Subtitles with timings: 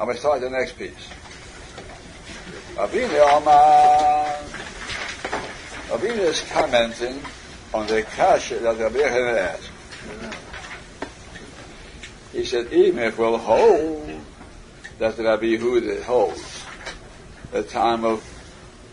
[0.00, 0.94] I'm going to start the next piece.
[2.74, 4.34] Ravina Amar.
[5.88, 7.20] Ravina is commenting
[7.74, 9.70] on the kasha that Rabbi Yochanan asked.
[12.32, 14.10] He said, even if we'll hold
[14.98, 16.64] that Rabbi Yehuda holds
[17.52, 18.24] the time of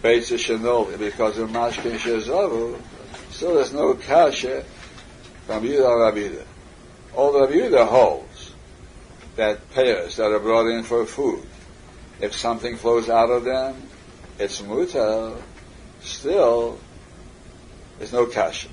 [0.03, 2.81] Beis Shanoli because of Mashkin Shezavu,
[3.31, 4.65] so there's no kasha
[5.45, 6.45] from Yehuda Rabbi Yehuda.
[7.15, 8.26] All Rabbi Yehuda holds
[9.37, 11.43] that payers that are brought in for food,
[12.19, 13.81] if something flows out of them,
[14.39, 15.39] it's mutar.
[16.01, 16.79] Still,
[17.97, 18.69] there's no kasha.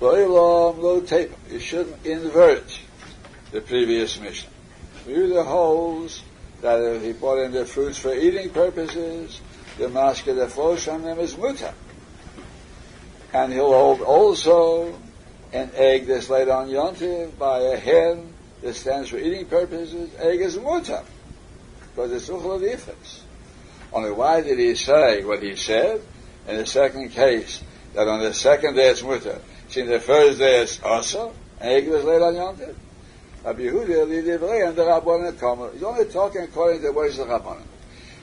[0.00, 1.32] Lo lo tape.
[1.50, 2.80] You shouldn't invert
[3.52, 4.50] the previous Mishna.
[5.06, 6.22] the holds
[6.60, 9.40] that if he brought in the fruits for eating purposes,
[9.78, 11.72] the maska that flows from them is muta.
[13.32, 14.94] And he'll hold also
[15.52, 18.33] an egg that's laid on yontiv by a hen
[18.64, 20.10] that stands for eating purposes.
[20.18, 21.04] Egg is muta
[21.94, 23.20] because it's uchla ifas.
[23.92, 26.00] Only why did he say what he said?
[26.48, 27.62] In the second case,
[27.94, 29.38] that on the second day it's muta.
[29.68, 32.74] since the first day it's also, an egg was laid on yontiv.
[33.44, 35.74] Rabbi Yehuda, Lidivrei, and the Rabbanan Kamer.
[35.74, 37.62] He's only talking according to what is the Rabbanan.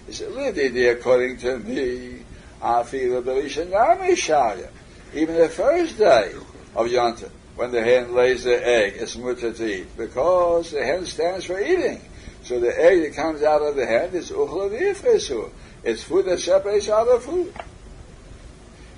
[0.08, 2.24] He said, Lididi, according to me,
[2.60, 4.68] Afi Liberation Yami
[5.14, 6.32] Even the first day
[6.76, 11.06] of Yontif, when the hen lays the egg, it's mutter to eat, because the hen
[11.06, 12.02] stands for eating.
[12.44, 15.52] So the egg that comes out of the hen is uchla v'ifresu.
[15.84, 17.54] It's food that separates other food.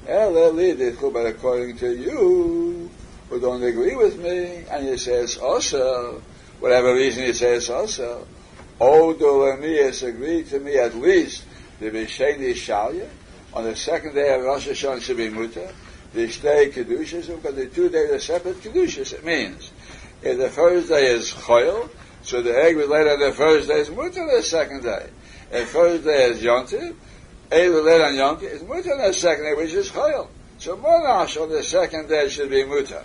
[0.06, 2.90] But according to you,
[3.30, 6.22] who don't agree with me, and he says also,
[6.60, 8.28] whatever reason he says also,
[8.80, 11.46] Odolemias agreed to me at least
[11.80, 13.08] the Visheni Shalya,
[13.54, 15.74] on the second day of Rosh Hashanah should be muta,
[16.14, 19.14] the day Kedushas, because the two days are separate Kedushas.
[19.14, 19.72] It means,
[20.22, 21.90] if the first day is Choyel,
[22.22, 25.10] so the egg was laid on the first day is muta the second day.
[25.52, 26.96] If first day is Yontiv,
[27.52, 30.30] egg was laid on Yontiv, it's muta the second day, which is Choyel.
[30.60, 33.04] So Monash on the second day should be muta.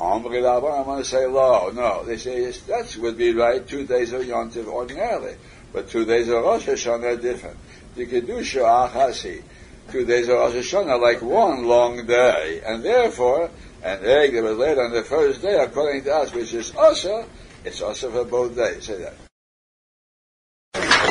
[0.00, 1.70] I want to say law.
[1.70, 3.66] No, they say yes, that would be right.
[3.66, 5.36] Two days of Yontiv ordinarily,
[5.72, 7.58] but two days of Rosh Hashanah are different.
[7.94, 9.42] The kedusha achasi,
[9.90, 13.50] two days of Rosh Hashanah like one long day, and therefore
[13.82, 17.26] an egg that was laid on the first day, according to us, which is also,
[17.64, 18.84] it's also for both days.
[18.84, 19.14] Say that.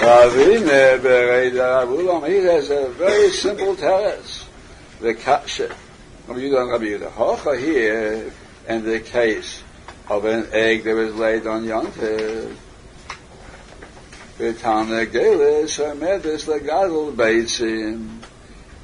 [0.09, 0.29] Eh,
[2.29, 4.45] he has a very simple teretz.
[4.99, 5.75] The kasha.
[6.27, 7.11] Rabbi Yehuda, Rabbi Yehuda.
[7.11, 8.31] Hocha here
[8.67, 9.63] in the case
[10.09, 12.55] of an egg that was laid on Yontiv.
[14.37, 18.19] V'tana gelis ha'medis legadol beitzim.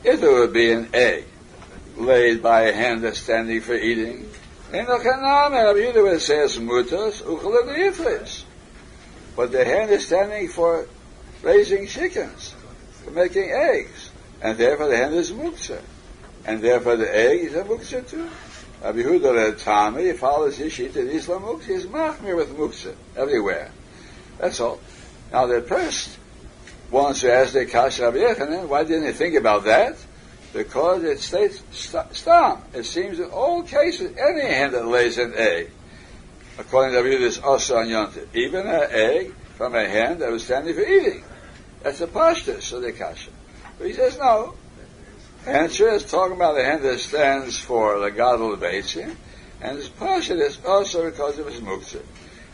[0.04, 1.26] If there would be an egg
[1.98, 4.30] laid by a hand that's standing for eating,
[4.74, 8.44] in the Chanam, Rabbi Yehuda says mutas uchel
[9.36, 10.88] But the hen is standing for
[11.42, 12.56] raising chickens,
[13.04, 14.10] for making eggs,
[14.42, 15.82] and therefore the hand is muktzah,
[16.46, 18.30] and therefore the egg is a muktzah too.
[18.84, 23.72] Rabbi Huda Tami, he follows his sheet that Islam Muksa is machmir with Muksa everywhere.
[24.40, 24.82] That's all.
[25.32, 26.18] Now the first
[26.94, 29.98] wants to ask the Kash Rabbi Yochanan, why didn't he think about that?
[30.54, 32.76] Because it states stop.
[32.76, 35.72] It seems in all cases, any hen that lays an egg,
[36.60, 40.46] according to Rabbi Huda, also on Yontif, even an egg from a hen that was
[40.46, 41.24] standing for eating.
[41.82, 43.32] That's a pashtus so the Kasha.
[43.80, 44.54] But he says no.
[45.48, 49.16] Answer is talking about the hand that stands for the Gadol Beitzim,
[49.62, 52.04] and this Pasha is also because of his Muktzah.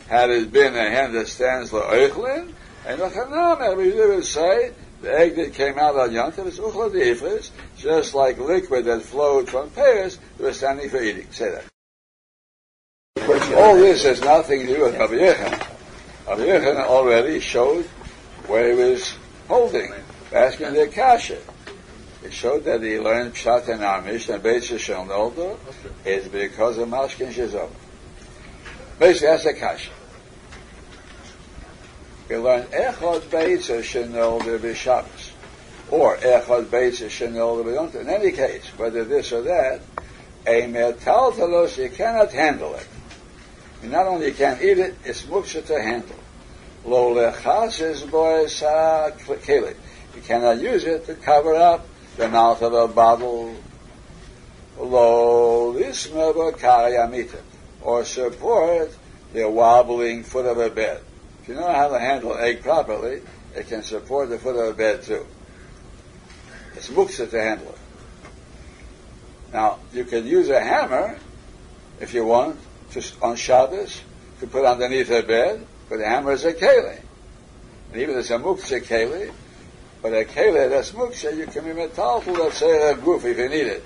[0.08, 2.54] Had it been a hand that stands for Eichlin,
[2.86, 8.14] and we would say, the egg that came out on Yontav is Uchla Ifris, just
[8.14, 11.26] like liquid that flowed from pears that was standing for eating.
[11.30, 11.64] Say that.
[13.56, 15.66] All this has nothing to do with Rabbi Yechon.
[16.28, 17.86] Rabbi Yechon already showed
[18.46, 19.14] where he was
[19.48, 19.92] holding,
[20.32, 21.38] asking the Kasha.
[22.22, 25.58] It showed that he learned Pshat and Amish and Beis Shel Noldo
[26.04, 27.70] is because of Mashkin Shizov.
[28.98, 29.54] Basically, that's a
[32.30, 35.32] He learned Echad Beis Shel Noldo B'Shabbos
[35.90, 38.02] or Echad Beis Shel Noldo B'Yonta.
[38.02, 39.80] In any case, whether this or that,
[40.46, 42.86] a metaltalos, you cannot handle it.
[43.82, 46.20] You not only you can't eat it, it's muksha to handle.
[46.84, 48.62] Lo lechas is boys
[50.14, 51.84] You cannot use it to cover up
[52.16, 53.56] the mouth of a bottle,
[54.78, 57.40] lo lisma kariyamita,
[57.82, 58.96] or support
[59.32, 61.02] the wobbling foot of a bed.
[61.50, 63.22] You know how to handle egg properly,
[63.56, 65.26] it can support the foot of a bed too.
[66.76, 67.78] It's muksa to handle it.
[69.52, 71.18] Now, you can use a hammer,
[71.98, 72.56] if you want,
[72.92, 74.00] just on Shabbos,
[74.38, 77.00] to put underneath a bed, but the hammer is a keli.
[77.92, 79.32] And even it's a muktzah keli,
[80.02, 83.48] but a keli that's muktzah, you can be metalful, let's say a goof if you
[83.48, 83.84] need it.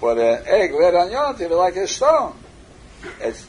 [0.00, 2.38] But an egg laid on yontif like a stone.
[3.20, 3.46] It's,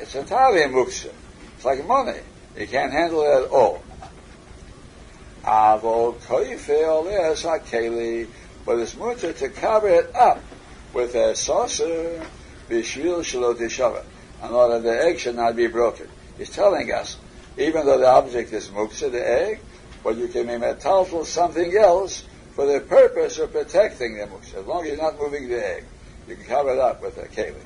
[0.00, 1.12] it's entirely a muktzah.
[1.54, 2.18] It's like money.
[2.56, 3.82] You can't handle it at all.
[8.66, 10.42] But it's mutter to cover it up
[10.92, 12.22] with a saucer,
[12.68, 14.04] bishvil shalot yishava,
[14.44, 16.08] in order the egg should not be broken.
[16.36, 17.16] He's telling us,
[17.56, 19.60] even though the object is muktzah, the egg,
[20.04, 22.24] but you can make a metalful something else
[22.54, 24.58] for the purpose of protecting the muktzah.
[24.60, 25.84] As long as you're not moving the egg,
[26.28, 27.62] you can cover it up with a keli.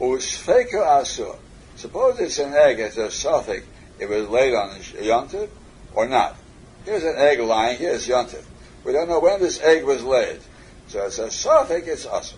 [0.00, 1.36] Usfeka asur.
[1.76, 3.66] Suppose it's an egg, it's a suffix,
[3.98, 5.48] it was laid on a yontif
[5.94, 6.36] or not.
[6.84, 8.44] Here's an egg lying, here's yontif.
[8.84, 10.40] We don't know when this egg was laid.
[10.88, 12.36] So it's a suffix, it's asur.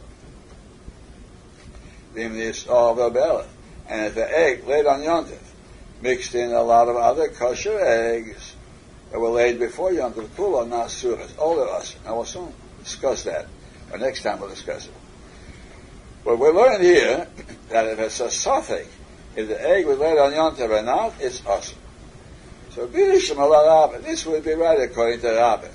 [3.88, 5.38] And if the egg laid on yontif
[6.00, 8.54] mixed in a lot of other kosher eggs
[9.10, 11.94] that were laid before yontif, kula not suras, all of us.
[12.04, 12.52] Now we'll soon
[12.82, 13.46] discuss that.
[13.92, 14.94] Or next time we'll discuss it.
[16.24, 17.28] But we're learning here
[17.68, 18.88] that if it's a suffix,
[19.36, 21.78] if the egg was laid on Yontav or not, it's awesome.
[22.70, 25.68] So Bidishim Allah this would be right according to Rabbi.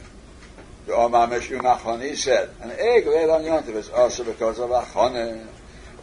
[0.85, 5.47] The Omar Meshu Nachoni said, an egg laid on Yontav is also because of Achonah.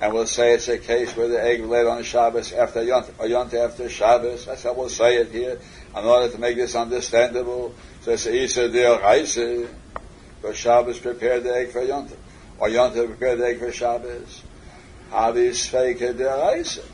[0.00, 3.26] And we'll say it's a case where the egg laid on Shabbos after Yontav, or
[3.26, 4.46] Yontav after Shabbos.
[4.46, 5.58] That's how we'll say it here,
[5.94, 7.74] in order to make this understandable.
[8.00, 9.68] So it's Isa Deal Raisa,
[10.40, 12.16] because Shabbos prepared the egg for Yontav,
[12.58, 14.42] or Yontav prepared the egg for Shabbos.
[15.10, 16.84] Havis Fake Deraisa.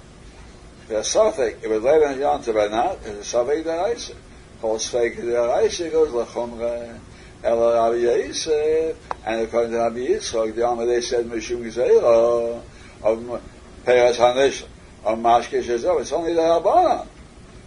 [0.88, 4.14] The suffix, it laid on Yontav or not, is a suffix deraisa.
[4.60, 6.98] Holds fake deraisa goes lechumra.
[7.42, 12.62] Ela Rabbi Yosef, and according to Rabbi Yitzchak, the Amadei said Mishum Gzeira
[13.02, 13.42] of uh, um,
[13.84, 14.64] Peras Hanish
[15.04, 16.00] of um, Mashke Shezov.
[16.00, 17.06] It's only the Rabbana.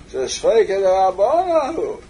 [0.10, 2.01] So it's the Rabbana who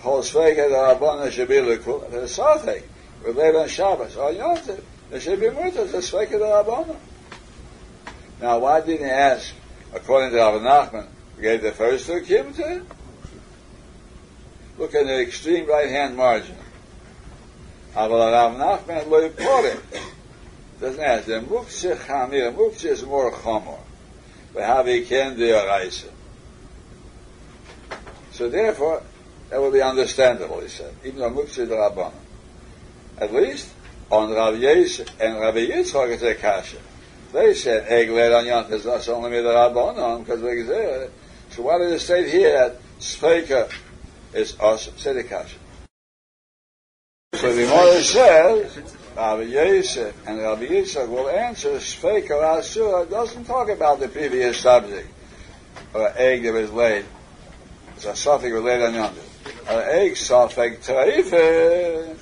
[0.00, 2.10] holds fake the Rabbana should be lekul.
[2.10, 2.82] The
[3.24, 4.82] was laid on Shabbos or Yontav.
[5.10, 5.46] There should be.
[5.46, 6.96] It's fake the Rabbana.
[8.42, 9.54] Now, why didn't he ask
[9.94, 11.06] according to Rav Nachman,
[11.40, 12.84] gave the first two kibbutz.
[14.78, 16.56] Look at the extreme right hand margin.
[17.94, 18.56] Aval Rav
[18.86, 19.80] Nachman lo yiporim.
[20.80, 21.26] Doesn't ask.
[21.26, 22.52] The muktzah chamir.
[22.54, 23.78] Muktzah is more chamor.
[24.52, 25.90] But how we can do a
[28.32, 29.02] So therefore,
[29.50, 32.12] that would be understandable, he said, even though muktzah is the Rabbana.
[33.18, 33.70] At least,
[34.10, 36.78] on Rav Yisrael and Rav Yitzchak it's a kasha.
[37.34, 41.08] They said egg laid on Yontas, that's only me the Rabbanon, because we there.
[41.50, 43.68] So why does it say here that Speaker
[44.32, 45.54] is us Sedekash?
[47.34, 53.68] So the mother says, Rabbi Yosef and Rabbi Yitzchak will answer Speaker Asura doesn't talk
[53.68, 55.08] about the previous subject,
[55.92, 57.04] or egg that was laid.
[57.96, 59.66] It's a suffix laid on Yontas.
[59.68, 62.16] An egg suffix Taife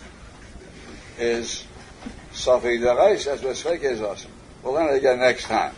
[1.18, 1.66] is
[2.32, 4.30] suffix rice, that's what Speaker is awesome.
[4.62, 5.74] We'll it again next time.